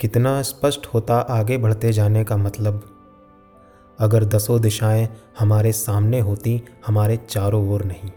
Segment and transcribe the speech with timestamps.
[0.00, 2.90] कितना स्पष्ट होता आगे बढ़ते जाने का मतलब?
[3.98, 5.08] अगर दसों दिशाएँ
[5.38, 8.10] हमारे सामने होती, हमारे चारों ओर नहीं।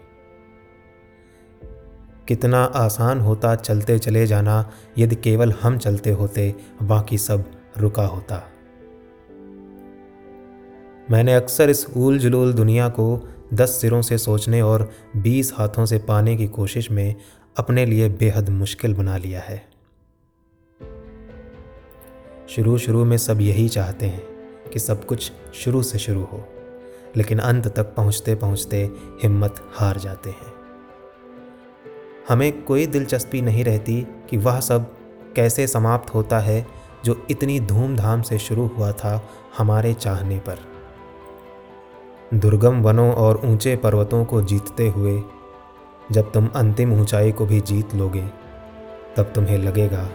[2.28, 7.44] कितना आसान होता चलते चले जाना, यदि केवल हम चलते होते, बाकी सब
[7.78, 8.48] रुका होता।
[11.10, 15.98] मैंने अक्सर इस ऊल जुलूल दुनिया को दस सिरों से सोचने और बीस हाथों से
[15.98, 17.14] पाने की कोशिश में
[17.56, 19.71] अपने लिए बेहद मुश्किल बना लिया है।
[22.48, 24.22] शुरू शुरू में सब यही चाहते हैं
[24.72, 26.44] कि सब कुछ शुरू से शुरू हो,
[27.16, 28.90] लेकिन अंत तक पहुँचते पहुँचते
[29.22, 30.52] हिम्मत हार जाते हैं।
[32.28, 34.94] हमें कोई दिलचस्पी नहीं रहती कि वह सब
[35.36, 36.66] कैसे समाप्त होता है
[37.04, 40.58] जो इतनी धूमधाम से शुरू हुआ था हमारे चाहने पर।
[42.34, 45.22] दुर्गम वनों और ऊँचे पर्वतों को जीतते हुए,
[46.12, 48.24] जब तुम अंतिम ऊंचाई को भी जीत लोगे,
[49.16, 50.08] तब तुम्हें लगेगा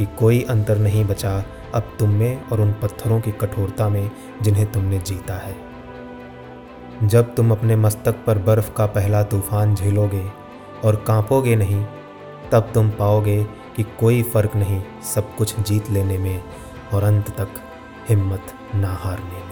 [0.00, 1.32] कि कोई अंतर नहीं बचा
[1.74, 4.10] अब तुम में और उन पत्थरों की कठोरता में
[4.42, 5.54] जिन्हें तुमने जीता है।
[7.04, 10.24] जब तुम अपने मस्तक पर बर्फ़ का पहला तूफ़ान झेलोगे
[10.84, 11.84] और कांपोगे नहीं,
[12.52, 13.42] तब तुम पाओगे
[13.76, 14.82] कि कोई फ़र्क नहीं
[15.14, 16.42] सब कुछ जीत लेने में
[16.94, 17.60] और अंत तक
[18.08, 19.49] हिम्मत ना हारने में।